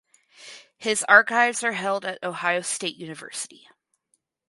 [0.79, 3.69] His archives are held at Ohio State University.